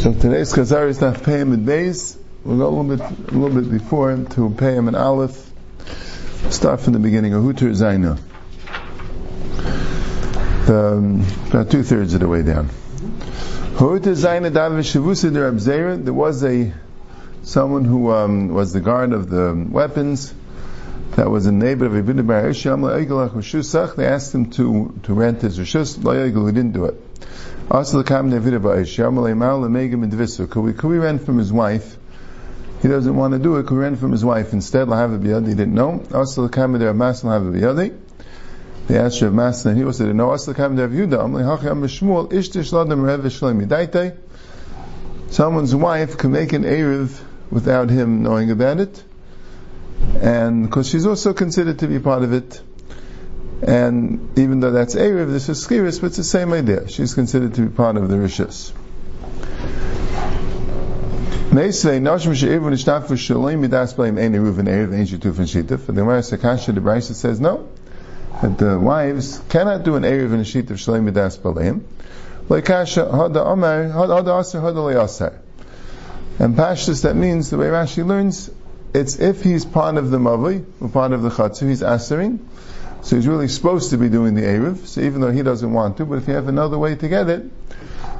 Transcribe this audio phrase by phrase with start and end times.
[0.00, 2.16] So today's Chazar is not Payim and Beis.
[2.42, 5.50] We'll go a little bit, a little bit before him to Payim and Aleph.
[6.48, 8.18] Start from the beginning of Hutur Zaina.
[10.64, 12.70] The, about two thirds of the way down.
[13.76, 14.86] Hutur Zaina David
[15.52, 16.02] Abzera.
[16.02, 16.72] There was a
[17.42, 20.32] someone who um, was the guard of the weapons.
[21.16, 22.54] That was a neighbor of Ibn Bar.
[22.54, 25.96] They asked him to, to rent his Rishus.
[25.98, 27.09] He didn't do it.
[27.70, 28.02] Could
[30.56, 31.96] we, could we rent from his wife?
[32.82, 33.66] He doesn't want to do it.
[33.66, 34.88] Could we rent from his wife instead?
[34.88, 36.02] Lahav He didn't know.
[36.12, 37.94] Also, the
[38.88, 40.30] They asked Rav Masna, he also didn't know.
[40.30, 41.22] Also, kam der Yehuda.
[41.22, 43.68] Am lehacham b'shmuel ishtish ladam rev v'shloimi.
[43.68, 44.16] Daitei.
[45.30, 49.04] Someone's wife can make an erev without him knowing about it,
[50.20, 52.60] and because she's also considered to be part of it.
[53.62, 56.88] And even though that's Erev, this is Skiris, but it's the same idea.
[56.88, 58.72] She's considered to be part of the Rishis.
[61.50, 65.88] Meisvei Noshim She'evu Nishtaf V'Shalim Midas B'Leim Ein Eruv and Erev Ein Shetuf and Shituf.
[65.88, 67.68] And the Gemara Sakasha, the Brisa says no,
[68.40, 71.82] that the wives cannot do an Erev and a Shituf Shalim Midas B'Leim.
[72.48, 75.36] Leikasha Hada Omer Hada Aser Hada Le'aser.
[76.38, 78.50] And Pashtus, that means, the way Rashi learns,
[78.94, 82.38] it's if he's part of the Mavi, or part of the Chatzir, he's Asering,
[83.02, 85.96] so he's really supposed to be doing the Erev, so even though he doesn't want
[85.96, 87.50] to, but if you have another way to get it,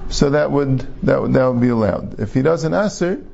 [0.08, 2.18] so that would, that would, that would be allowed.
[2.18, 3.24] If he doesn't answer,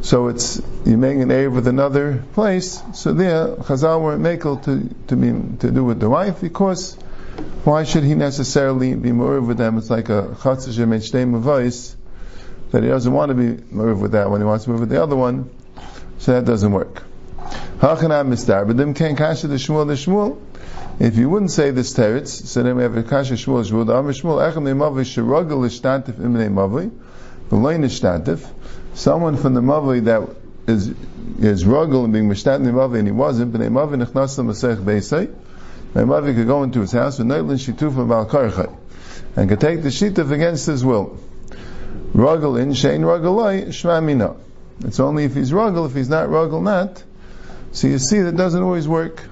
[0.00, 4.94] so it's, you're making an Erev with another place, so there, Chazal weren't makel to,
[5.08, 6.94] to be, to do with the wife, because
[7.64, 9.78] why should he necessarily be more with them?
[9.78, 11.96] It's like a Chatzah Shemet voice,
[12.70, 14.88] that he doesn't want to be moved with that one, he wants to move with
[14.88, 15.50] the other one,
[16.18, 17.02] so that doesn't work.
[17.78, 18.00] If
[21.18, 23.86] you wouldn't say this teretz, so then we have a kasha Shmuel Shmuel.
[23.86, 26.90] The Amr Shmuel echem neimavi shiragel ishtantif im neimavi,
[27.50, 28.48] v'loy nishtantif.
[28.94, 30.26] Someone from the mavi that
[30.66, 30.88] is
[31.38, 35.28] is ruggle and being mishtat neimavi and he wasn't, but neimavi nechnas l'masech beisay.
[35.92, 38.74] Neimavi could go into his house with neitlin shituf bal karchay
[39.36, 41.18] and could take the shituf against his will.
[42.14, 44.34] Ruggle in shein ruggeloi shmamina.
[44.80, 45.84] It's only if he's ruggle.
[45.84, 47.02] If he's not ruggle, not.
[47.76, 49.22] So you see that doesn't always work.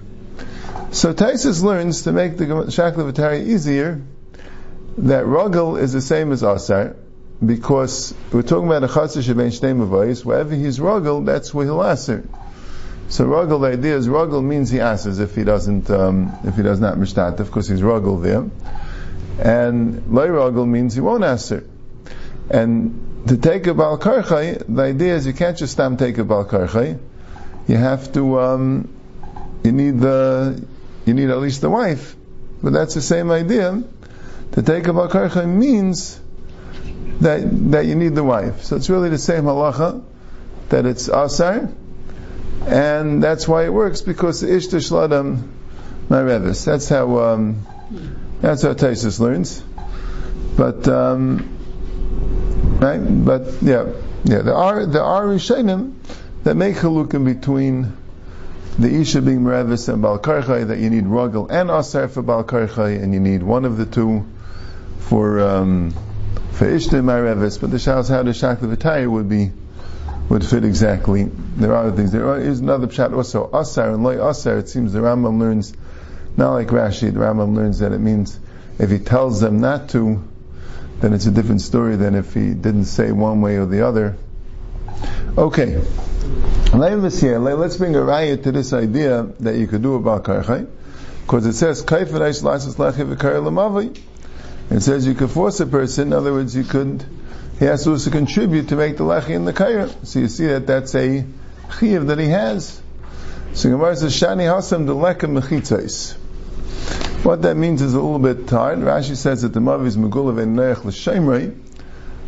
[0.91, 4.03] So Taisus learns to make the Shaklavatari easier
[4.99, 6.95] that Ruggle is the same as Asar
[7.45, 10.27] because we're talking about a Chatzah Shebein Shnei Mavayis.
[10.27, 12.23] Wherever he's Ruggle, that's where he'll Asar.
[13.09, 16.63] So Ruggle, the idea is Ruggle means he asks if he doesn't, um, if he
[16.63, 18.51] does not Mishtat, of course he's Ruggle there.
[19.43, 21.67] And Lay Ruggle means he won't answer.
[22.51, 26.25] And to take a Bal Karchai, the idea is you can't just stop take a
[26.25, 26.99] Bal Karchai
[27.67, 28.89] you have to, um,
[29.63, 30.65] you need the,
[31.07, 32.17] you need at least the wife.
[32.63, 33.83] But that's the same idea.
[34.53, 36.21] To take a bakarcha means
[37.21, 37.43] that,
[37.73, 38.65] that you need the wife.
[38.65, 40.03] So it's really the same halacha,
[40.69, 41.69] that it's asar,
[42.67, 45.13] and that's why it works, because the ishta
[46.09, 46.65] my marevis.
[46.65, 47.67] That's how, um,
[48.41, 49.63] that's how Taisus learns.
[50.57, 51.49] But, um,
[52.81, 52.99] right?
[52.99, 53.93] But, yeah,
[54.25, 55.95] yeah, there are, there are Rishonim,
[56.45, 57.93] that make halukim between
[58.79, 62.45] the Isha being Merevis and Bal Karchai, that you need Rugel and Asar for Bal
[62.45, 64.27] Karchai, and you need one of the two
[64.99, 65.91] for um,
[66.53, 69.53] for Ishta Merevis, but the Shas how the Shakla would be
[70.29, 71.25] would fit exactly.
[71.25, 72.13] There are other things.
[72.13, 74.59] There is another pshat also Asar and Loy Asar.
[74.59, 75.75] It seems the Rambam learns
[76.37, 77.13] not like Rashi.
[77.13, 78.39] The Rambam learns that it means
[78.79, 80.23] if he tells them not to,
[81.01, 84.17] then it's a different story than if he didn't say one way or the other.
[85.37, 85.83] Okay.
[86.73, 90.67] Let's bring a riot to this idea that you could do about karchai,
[91.23, 91.85] because it says
[94.71, 96.09] It says you could force a person.
[96.09, 97.05] In other words, you could.
[97.59, 99.91] He has to contribute to make the lechi in the kaira.
[100.05, 101.25] So you see that that's a
[101.79, 102.81] chiv that he has.
[103.53, 106.17] So Gemara says shani hasam deleka mechitzais.
[107.25, 108.81] What that means is a little bit hard.
[108.81, 111.55] Rashi says that the mavi is megulav and neich l'shemrei,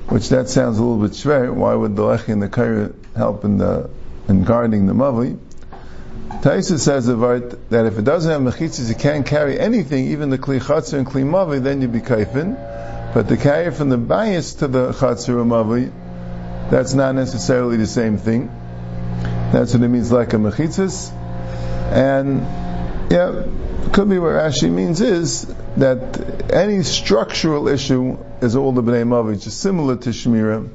[0.09, 1.53] which that sounds a little bit schwer.
[1.53, 3.91] Why would the lechi and the kaira help in the
[4.29, 5.39] in guarding the Mavi.
[6.43, 10.61] Taisa says that if it doesn't have mechitzas, it can't carry anything, even the kli
[10.61, 12.57] chatzir and kli mavi, then you'd be kaifin.
[13.15, 15.93] But to carry from the bias to the chatzir or mavi,
[16.71, 18.51] that's not necessarily the same thing.
[19.53, 21.13] That's what it means like a mechitzas.
[21.93, 22.41] And,
[23.11, 23.47] yeah,
[23.93, 25.47] could be what Rashi means is
[25.77, 30.69] that any structural issue is all the bnei mavi, just similar to shmira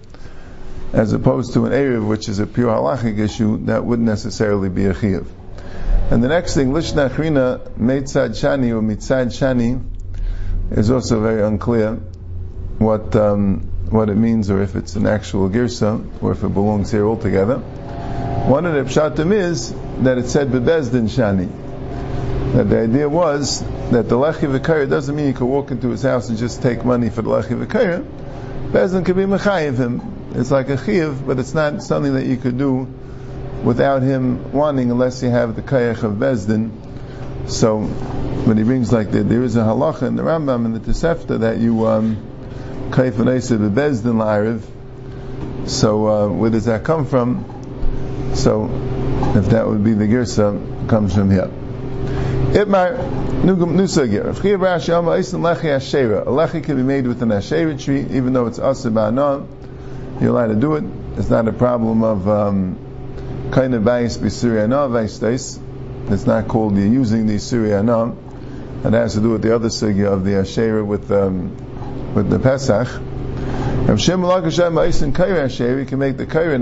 [0.94, 4.86] as opposed to an Erev, which is a pure halachic issue, that wouldn't necessarily be
[4.86, 5.26] a Chiyav.
[6.10, 9.82] And the next thing, Lishna Achrina, Meitzad Shani or Mitzad Shani,
[10.72, 11.96] is also very unclear
[12.78, 16.92] what um, what it means, or if it's an actual girsa, or if it belongs
[16.92, 17.58] here altogether.
[17.58, 21.71] One of the pshatim is that it said bebezdin shani.
[22.54, 23.62] That the idea was
[23.92, 26.84] that the lechi v'kayr doesn't mean you can walk into his house and just take
[26.84, 28.06] money for the lechi v'kayr.
[28.72, 30.02] Bezdin could be mechayiv him.
[30.36, 32.88] It's like a chiv, but it's not something that you could do
[33.64, 36.72] without him wanting unless you have the kayach of bezdin.
[37.50, 40.80] So when he brings like that, there is a halacha in the Rambam and the
[40.80, 42.18] Tosefta that you um,
[42.90, 45.70] kayf um, the bezdin la'ariv.
[45.70, 47.46] So uh, where does that come from?
[48.36, 48.66] So
[49.36, 51.50] if that would be the girsa, comes from here.
[52.52, 52.98] Itmar
[53.44, 54.30] nusagir.
[54.30, 56.24] If chiyav rashi amma isin lechi ashera.
[56.24, 59.48] A lechi can be made with an ashera tree, even though it's asa ba'anon.
[60.20, 60.84] You're allowed to do it.
[61.16, 62.26] It's not a problem of
[63.52, 65.60] kind of bayis b'siriyana vaistais.
[66.12, 68.18] It's not called the using the siriyana.
[68.86, 71.56] It has to do with the other sugya of the ashera with um,
[72.14, 72.90] with the pesach.
[73.88, 76.60] Rav Shem Hashem Ma'isen Kaira Asher, you can make the Kaira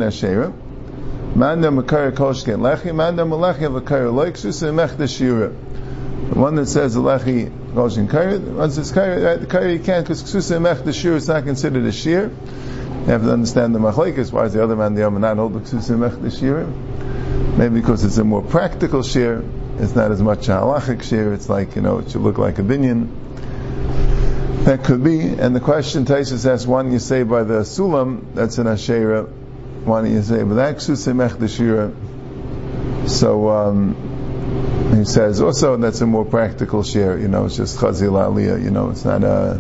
[1.29, 1.37] Asher.
[1.37, 5.49] Manda Makara Kolshken Lechi, Manda Malachi of a Loiksus and Mech Shira.
[5.49, 9.79] The one that says the Lechi Kolshken Kaira, the one that says the Kaira you
[9.79, 12.29] can't because Ksus and Mech Shira is not considered a Shir.
[12.29, 15.53] You have to understand the Machlekes, why is the other man the Yom not hold
[15.53, 16.67] the Ksus and Mech Shira?
[17.57, 19.43] Maybe because it's a more practical Shir,
[19.77, 22.59] it's not as much a halachic Shir, it's like, you know, it should look like
[22.59, 23.09] a binyan.
[24.65, 25.21] That could be.
[25.21, 29.27] And the question Taisus asks, one you say by the Sulam, that's an Asherah.
[29.89, 31.91] One you say, Ksusimech Deshira.
[33.09, 38.11] So, um, he says also that's a more practical share, you know, it's just Chazil
[38.11, 39.59] Aliyah, you know, it's not a,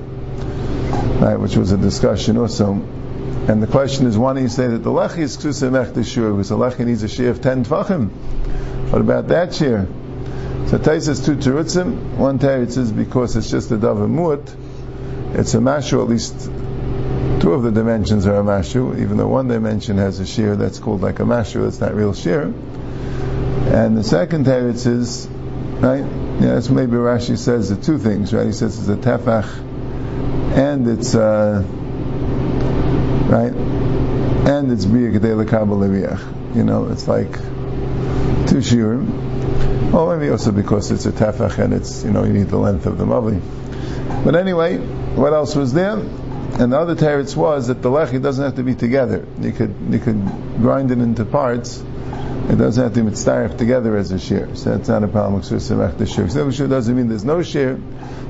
[1.19, 2.73] right, which was a discussion also.
[2.73, 6.49] And the question is, why do you say that the Lechi is Ksusimech Deshira, because
[6.49, 8.11] the Lechi needs a share of 10 Tvachim?
[8.91, 9.87] What about that share?
[10.67, 14.55] So Taisus two Terutzim, one Teretz is because it's just a Davamut,
[15.33, 16.35] it's a mashu, at least
[17.39, 20.79] two of the dimensions are a mashu, even though one dimension has a shear that's
[20.79, 22.43] called like a mashu, it's not real shear.
[22.43, 26.03] And the second teretz is, right,
[26.41, 28.45] yeah, that's maybe Rashi says the two things, right?
[28.45, 29.47] He says it's a tefach,
[30.57, 31.63] and it's, uh,
[33.29, 37.31] right, and it's biyah kedei You know, it's like
[38.47, 39.91] two shiurim.
[39.91, 42.85] Well, maybe also because it's a tefach and it's, you know, you need the length
[42.85, 43.41] of the mavli.
[44.23, 45.97] But anyway, what else was there?
[46.59, 49.25] And the other teretz was that the lechi doesn't have to be together.
[49.39, 50.21] You could you could
[50.61, 51.77] grind it into parts.
[52.49, 54.53] It doesn't have to be mitzvah together as a shear.
[54.55, 55.41] So that's not a problem.
[55.41, 56.27] the shear.
[56.27, 57.79] So doesn't mean there's no shear.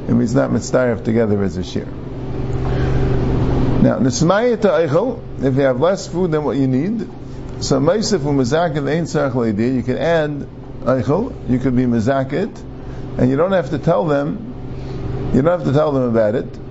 [0.07, 1.85] It means not mitzvah together as a shear.
[3.81, 7.09] Now, nismayit eichel, if you have less food than what you need,
[7.61, 10.47] so meisif u'mazaket ein tzarech you can add
[10.81, 12.55] eichel, you could be mazakit,
[13.17, 14.49] and you don't have to tell them
[15.33, 16.68] you don't have to tell them about it.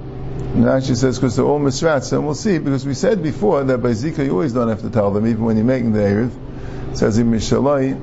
[0.55, 3.79] And Rashi says because they're all misrats, and we'll see because we said before that
[3.79, 6.93] by Zika you always don't have to tell them, even when you're making the erev.
[6.93, 8.01] It says in Mishalai,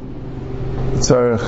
[0.94, 1.40] tzarech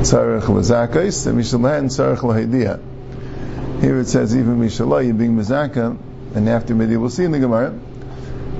[0.00, 3.80] tzarech lazakais, and Mishalahan tzarech lahidiyah.
[3.80, 5.98] Here it says even Mishalai, you're being mizaka,
[6.34, 7.72] and after Midi, we'll see in the Gemara.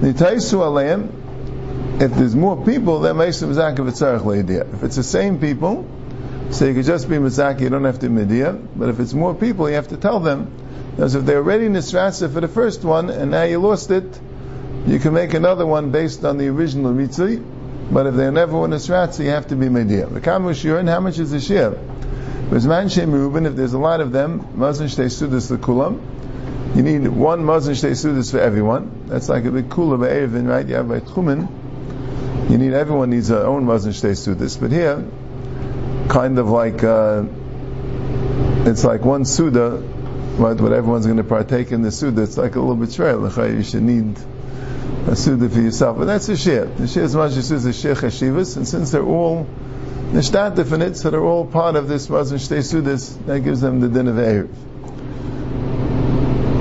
[0.01, 4.75] Nitaisu aleim, if there's more people, then Meisim Mizaka v'tzarech lahidiyah.
[4.75, 5.87] If it's the same people,
[6.51, 8.61] so you could just be Mizaki, you don't have to Midiya.
[8.75, 10.53] But if it's more people, you have to tell them.
[10.95, 14.21] Because if they're already Nisrasa for the first one, and now you lost it,
[14.87, 17.45] you can make another one based on the original Ritzi.
[17.91, 20.13] But if they're never were Nisrasa, you have to be Midiya.
[20.13, 21.77] The Kamush Yurin, how much is the Shir?
[22.51, 26.83] Man Shem Reuben, if there's a lot of them, Mazin Shtei Sudas the Kulam, you
[26.83, 29.07] need one Mazin Shtei Sudas for everyone.
[29.07, 30.67] That's like a big Kula Be'ervin, right?
[30.67, 31.49] You have by Tchumen.
[32.51, 34.61] You need, everyone needs their own Mazin Shtei Sudas.
[34.61, 35.05] But here,
[36.09, 37.25] kind of like uh,
[38.67, 39.83] it's like one suda,
[40.39, 40.57] right?
[40.57, 42.23] But everyone's going to partake in the suda.
[42.23, 43.29] It's like a little betrayal.
[43.51, 44.17] You should need
[45.07, 46.67] a suda for yourself, but that's a share.
[46.67, 49.47] The share is much as a share chashivas, and since they're all
[50.11, 53.25] nishtatif in so they're all part of this mazon shtei sudas.
[53.27, 54.49] That gives them the din of erev.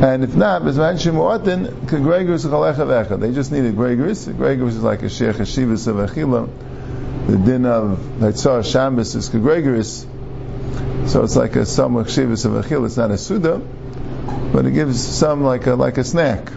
[0.03, 4.27] And if not, Bezman Shemuatin, Gregorus Chalecha They just need a Gregorus.
[4.33, 6.49] Gregorus is like a Sheikh Hashivas of Achila
[7.27, 10.05] the din of Naitzar Shambis is Kegregoris,
[11.07, 13.57] so it's like a Samach Shivas of Achil, it's not a Suda,
[14.51, 16.51] but it gives some like a, like a snack.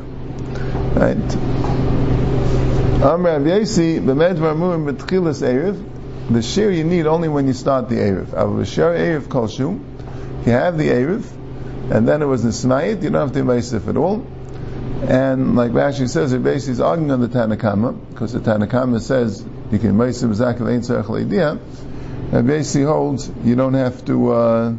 [0.94, 1.16] Right?
[3.02, 7.96] Amr Avyasi, B'med Varmurim B'tchilas Erev, the share you need only when you start the
[7.96, 8.26] Erev.
[8.26, 9.84] Avu Share Erev Kol Shum,
[10.44, 11.24] you have the Erev,
[11.90, 14.26] and then it was Nismayit, you don't have to Yisif at all.
[15.08, 19.44] And like Rashi says, it basically is arguing on the Tanakama, because the Tanakama says
[19.70, 21.04] you can meisim zakel ein tzarech
[22.32, 24.74] And basically holds you don't have to uh,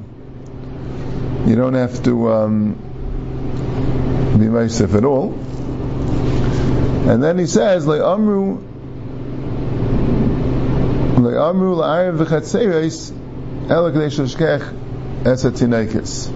[1.46, 2.74] you don't have to um,
[4.38, 5.34] be meisif at all.
[7.10, 8.62] And then he says, Le'amru
[11.16, 13.12] Le'amru la'arev v'chatzeres
[13.70, 16.32] ela k'dei shloshkech esatinekis.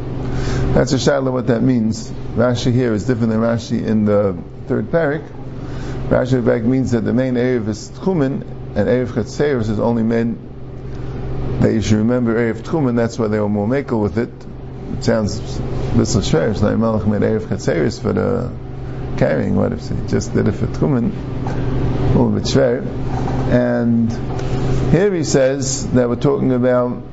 [0.74, 2.10] That's a shadow what that means.
[2.10, 4.38] Rashi here is different than Rashi in the
[4.68, 5.28] third parak.
[6.08, 8.42] Rashi back means that the main Erev is Tchumen,
[8.76, 10.38] and Erev Chatzeres is only made
[11.70, 14.30] you should remember Erev Tchumen, that's why they were more makel with it.
[14.98, 15.40] It sounds
[15.96, 18.52] little shver, it's like Melech made Erev Chatzeres for the
[19.18, 21.12] carrying, what if he just did it for Tchumen,
[22.16, 22.56] a little bit.
[23.52, 24.12] And
[24.92, 27.04] here he says that we're talking about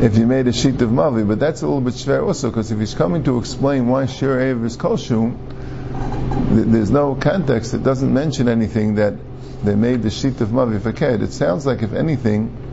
[0.00, 2.70] if you made a sheet of mavi, but that's a little bit shver also, because
[2.72, 5.34] if he's coming to explain why Shir Erev is Kolshu,
[6.50, 7.74] there's no context.
[7.74, 9.14] It doesn't mention anything that
[9.62, 10.90] they made the sheet of mavi for.
[10.90, 12.65] It sounds like, if anything,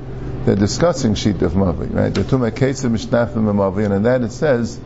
[0.45, 2.17] they're discussing sheet of mavi, right?
[2.17, 4.77] About case of mishnafim mavi, and in that it says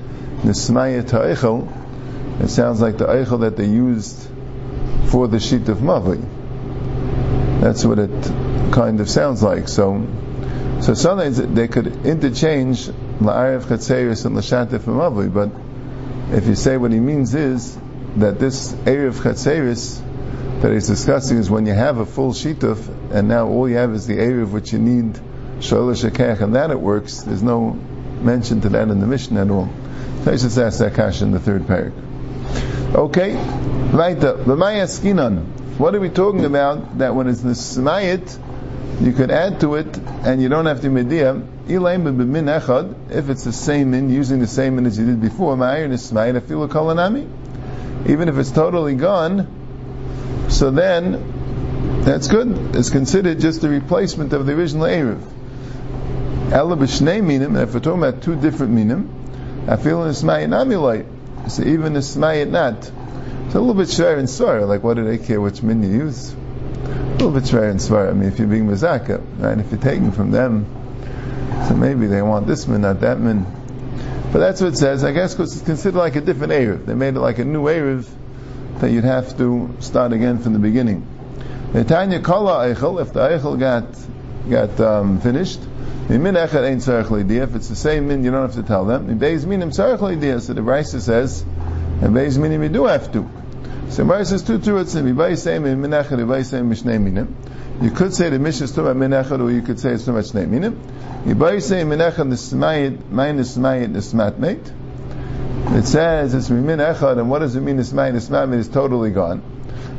[0.44, 2.42] nismaya ta'echel.
[2.44, 4.30] It sounds like the eichel that they used
[5.08, 6.22] for the sheet of mavi.
[7.62, 8.24] That's what it
[8.72, 9.68] kind of sounds like.
[9.68, 10.06] So,
[10.82, 12.86] so sometimes they could interchange
[13.20, 15.50] la'arev chatzeris and l'shantif mavi, but
[16.38, 17.76] if you say what he means is
[18.18, 22.88] that this area of that he's discussing is when you have a full sheet of,
[23.12, 25.20] and now all you have is the area of which you need
[25.60, 27.22] shalosh shekach, and that it works.
[27.22, 27.72] There's no
[28.22, 29.70] mention to that in the mission at all.
[30.26, 31.94] just ask that question in the third parak.
[32.96, 33.36] Okay,
[33.94, 34.36] weiter.
[34.36, 35.44] skinan.
[35.78, 36.98] What are we talking about?
[36.98, 38.40] That when it's nismayit,
[39.02, 41.42] you could add to it, and you don't have to media.
[41.70, 46.40] If it's the same min, using the same min as you did before, ma'ayir nismayit,
[46.40, 47.28] afilu kolanami
[48.06, 52.76] even if it's totally gone, so then that's good.
[52.76, 55.22] It's considered just a replacement of the original Erev.
[56.52, 59.10] Ela b'shnei minim, if we're talking about two different minim,
[59.76, 61.52] feel in Ismayit namilite.
[61.52, 62.90] So even Ismayit not.
[63.46, 65.90] It's a little bit shver and svara, like what do they care which min you
[65.90, 66.34] use?
[66.34, 68.10] A little bit shver and svara.
[68.10, 69.58] I mean, if you're being mazaka, right?
[69.58, 70.66] If you're taking from them,
[71.68, 73.46] so maybe they want this min, not that min.
[74.32, 76.86] But that's what it says, I guess, because it's considered like a different Erev.
[76.86, 78.08] They made it like a new Erev
[78.80, 81.06] that you'd have to start again from the beginning.
[81.72, 83.86] Netanya if the Eichel got,
[84.50, 85.60] got um, finished,
[86.10, 89.10] Min Echad If it's the same min, you don't have to tell them.
[89.10, 89.74] In Beis
[90.42, 93.30] so the Raisa says, and Beis Minim you do have to.
[93.90, 97.36] So Raisa says two Min Echad, Mishnei Minim.
[97.80, 100.08] You could say the Mishnah is talking about Min Echad, or you could say it's
[100.08, 100.82] about Shnei Minim.
[101.26, 105.78] Ibai say Minechad Nismayit, my Nismayit Nismatmate.
[105.78, 109.44] It says it's Mimin Echad, and what does it mean Nismayit Nismatmate is totally gone.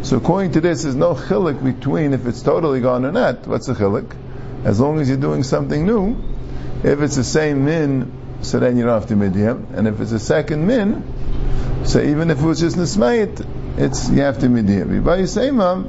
[0.03, 3.47] So according to this, there's no chilik between if it's totally gone or not.
[3.47, 4.13] What's the chilik?
[4.69, 6.17] As long as you're doing something new,
[6.85, 9.75] if it's the same min, so then you don't have to midyam.
[9.75, 11.03] And if it's a second min,
[11.85, 13.47] so even if it was just nismayit,
[13.79, 15.03] it's you have to midyam.
[15.03, 15.89] By Yisema,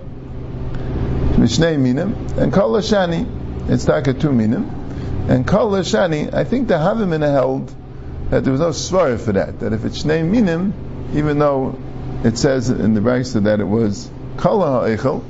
[1.36, 4.80] mishnei minim, and kol shani, it's taka two minim.
[5.30, 7.72] And Kol Shani, I think the Havamina held
[8.32, 9.60] that there was no svara for that.
[9.60, 10.74] That if it's Shnei Minim,
[11.14, 11.78] even though
[12.24, 15.24] it says in the Brisa that it was Kol Ha'echel,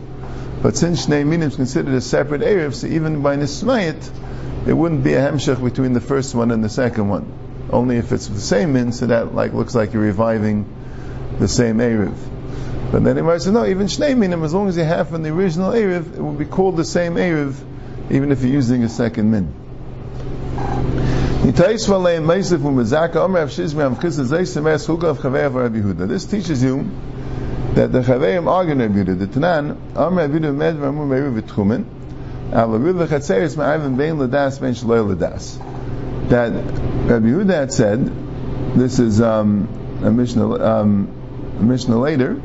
[0.61, 5.03] but since Shnei Minim is considered a separate Erev, so even by Nismayit, it wouldn't
[5.03, 7.31] be a hemshech between the first one and the second one.
[7.71, 10.65] Only if it's the same min, so that like looks like you're reviving
[11.39, 12.15] the same Erev.
[12.91, 15.29] But then it said, no, even Shnei Minim, as long as you have from the
[15.29, 17.55] original Erev, it will be called the same Erev,
[18.09, 19.53] even if you're using a second min.
[26.07, 26.91] This teaches you
[27.79, 29.19] that the Chaveim argue Rabbi Yehuda.
[29.19, 31.85] The Tanan, Am Rabbi Yehuda med v'amu me'ru v'tchumen,
[32.51, 35.57] al Rabbi Yehuda chatzeres ma'ayvim bein l'das bein shloy l'das.
[36.27, 36.51] That
[37.09, 38.11] Rabbi Yehuda had said,
[38.75, 39.69] this is um,
[40.03, 41.07] a Mishnah, um,
[41.57, 42.41] a Mishnah later,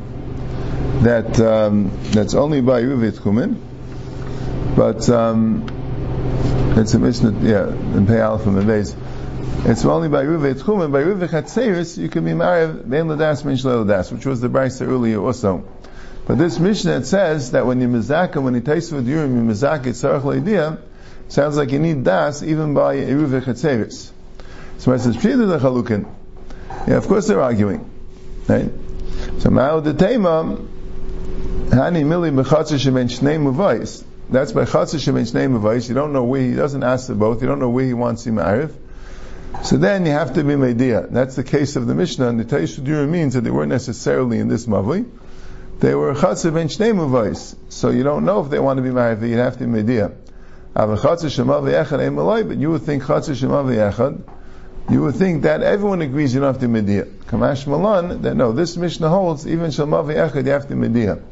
[1.01, 3.57] that um, that's only by Yehuda v'tchumen,
[4.77, 5.67] but um,
[6.77, 8.95] it's a Mishnah, yeah, in Pei Aleph and Beis.
[9.67, 13.57] It's only by Ruve Tchumen, by Ruve Chatzeris, you can be married, Ben Ladas, Min
[13.57, 15.67] Ladas, which was the Brisa earlier also.
[16.27, 19.87] But this Mishnah, says that when you mizaka, when you taste with Yurim, you mizaka,
[19.87, 20.83] it's Sarach Leidia,
[21.29, 24.11] sounds like you need Das, even by Ruve Chatzeris.
[24.77, 26.13] So it says, Pshida the Chalukin.
[26.87, 27.91] Yeah, of course they're arguing.
[28.47, 28.71] Right?
[29.39, 30.59] So Ma'al the Tema,
[31.71, 34.05] Hani Mili B'chatzah Shemen Shnei Muvais.
[34.29, 35.89] That's by Chatzah Shemen's name of Ice.
[35.89, 37.41] You don't know where he doesn't ask the both.
[37.41, 38.75] You don't know where he wants him Arif.
[39.63, 41.11] So then you have to be Mediyah.
[41.11, 42.29] That's the case of the Mishnah.
[42.29, 45.09] And the Taishudura means that they weren't necessarily in this Mavli.
[45.79, 47.57] They were Chatzah Ben Shnei.
[47.69, 50.15] So you don't know if they want to be married, you'd have to be Mediyah.
[50.75, 54.23] But you would think Chatzah Shemav Echad
[54.89, 57.11] you would think that everyone agrees you don't have to mediyah.
[57.25, 61.23] Kamash Malan, that no, this Mishnah holds, even Shalmavi Echad, you have to mediyah.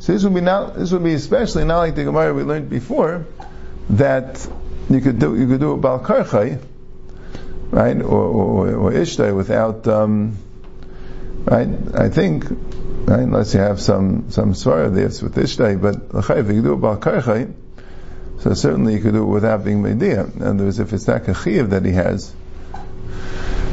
[0.00, 2.70] So this would be not, this would be especially not like the Gemara we learned
[2.70, 3.26] before,
[3.90, 4.46] that
[4.88, 6.62] you could do, you could do a Bal Karchai,
[7.70, 10.36] right, or, or, or without, um,
[11.44, 16.54] right, I think, right, unless you have some, some svara there, with Ishtai, but L'chayv,
[16.54, 17.54] you do it
[18.44, 20.36] so certainly you could do it without being Mediyah.
[20.36, 22.34] In other words, if it's that Kachiv that he has,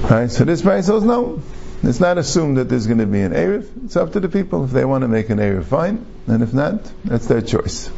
[0.09, 1.41] right, so this price says no,
[1.83, 3.67] it's not assumed that there's going to be an Erev.
[3.85, 4.63] It's up to the people.
[4.63, 6.05] If they want to make an Erev, fine.
[6.27, 7.89] And if not, that's their choice.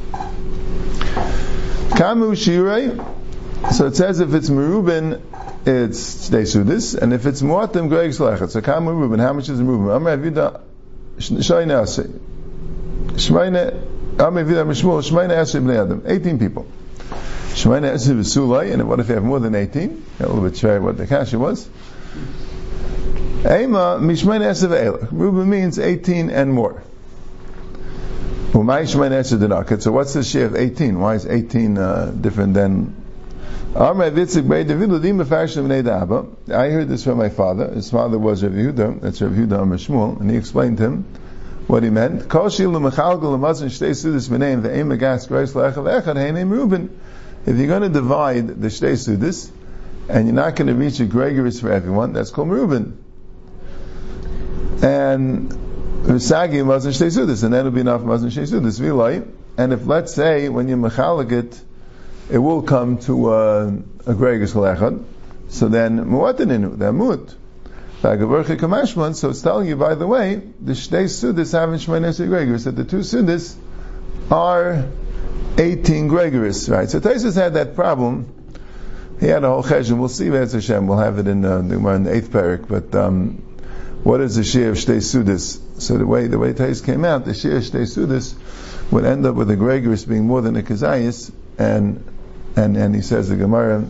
[1.92, 3.74] Kamu Shirei.
[3.74, 5.22] So it says if it's Merubin,
[5.66, 8.50] it's they Sudis, and if it's Muatim, Greg Slechet.
[8.50, 9.96] So Kamu Merubin, how much is Merubin?
[9.96, 10.62] Amr Avida
[11.18, 12.08] Shayna Asay.
[13.14, 16.04] Shmayne Amr Avida Mishmul Shmayne Asay Bnei Adam.
[16.06, 16.66] 18 people.
[17.54, 20.06] Shmayne Asay V'Sulay, and what if you have more than 18?
[20.20, 21.70] A little bit shy what the kasha was.
[23.46, 25.10] Ema mishmain esav elach.
[25.12, 26.82] Reuben means 18 and more.
[28.54, 30.98] So what's the share of 18?
[31.00, 33.03] Why is 18 uh, different than
[33.76, 34.16] I heard
[36.90, 37.72] this from my father.
[37.72, 39.02] His father was Rav Yehuda.
[39.02, 39.78] That's Rav Yehuda Amar
[40.20, 41.06] and he explained to him
[41.66, 42.22] what he meant.
[42.22, 42.34] If
[47.58, 49.52] you're going to divide the shtei sudis,
[50.08, 53.04] and you're not going to reach a gregarious for everyone, that's called Reuben
[54.84, 55.50] and
[56.04, 59.28] Risagi Mazan Shtei and that'll be enough Mazan Shtei Sudis.
[59.58, 61.62] And if, let's say, when you Mechalik it,
[62.34, 63.72] it will come to uh,
[64.08, 65.06] a Gregis Lechad,
[65.50, 67.36] so then Muataninu, they're Mut.
[68.02, 72.76] So it's telling you, by the way, the Shtei Sudis have in Shemaines Gregorius, that
[72.76, 73.56] the two Sudis
[74.32, 74.90] are
[75.60, 76.90] 18 Gregorius, right?
[76.90, 78.34] So Taisus had that problem.
[79.20, 79.96] He had a whole cheshire.
[79.96, 80.88] We'll see Hashem.
[80.88, 82.68] We'll have it in, uh, the, in the eighth parak.
[82.68, 83.44] But um,
[84.04, 85.62] what is the share of Shtei Sudis?
[85.80, 88.34] So the way the way Tais came out, the share of Shtei Sudis
[88.92, 92.04] would end up with a Gregorius being more than a Kazayas, and
[92.56, 93.88] and and he says the Gemara,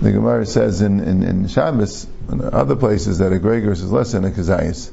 [0.00, 4.12] the Gemara says in in, in Shabbos and other places that a Gregorius is less
[4.12, 4.90] than a Kazayas.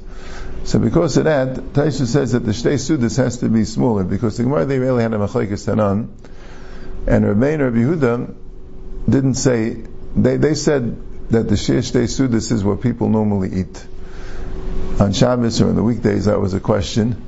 [0.64, 4.38] So because of that, Taishu says that the Shtei Sudis has to be smaller because
[4.38, 6.10] the Gemara they really had a Machlekes Tanan,
[7.08, 8.36] and Rabbein Rabbi Yehuda
[9.10, 9.84] didn't say
[10.16, 13.86] they they said that the Shir Shtei Sudis is what people normally eat
[15.00, 17.24] on Shabbos or on the weekdays, that was a question.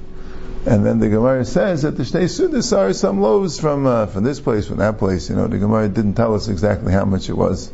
[0.66, 4.24] And then the Gemara says that the Shnei Sudas are some loaves from uh, from
[4.24, 5.30] this place, from that place.
[5.30, 7.72] You know, the Gemara didn't tell us exactly how much it was.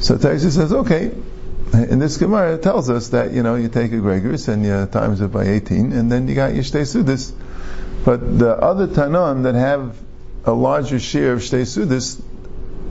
[0.00, 1.12] So Taisa says, okay.
[1.72, 5.20] And this Gemara, tells us that you know you take a Gregorius and you times
[5.20, 7.32] it by 18, and then you got your Shtei Sudas.
[8.04, 9.94] But the other Tanon that have
[10.44, 12.22] a larger share of Shtei Sudas,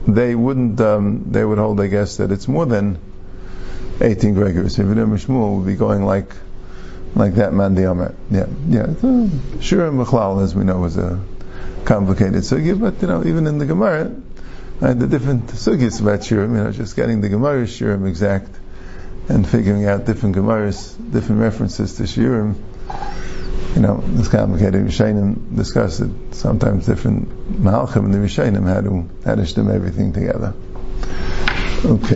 [0.06, 0.80] they wouldn't.
[0.80, 2.98] Um, they would hold, I guess, that it's more than
[4.00, 4.78] 18 Gregorius.
[4.78, 6.30] If Shmuel would be going like
[7.14, 8.14] like that man the Omer.
[8.30, 8.86] Yeah, yeah.
[9.60, 11.20] Sure, Mechlal, as we know, was a
[11.84, 14.14] complicated sugi, but you know, even in the Gemara,
[14.80, 18.50] uh, the different sugis about Shurim, you know, just getting the Gemara Shurim exact
[19.28, 22.54] and figuring out different Gemaras, different references to Shurim,
[23.74, 24.86] you know, it's complicated.
[24.86, 26.10] Rishayim discuss it.
[26.32, 27.28] Sometimes different
[27.62, 30.54] Mahalchim and the Rishayim how to how to stem everything together.
[31.84, 32.06] Okay.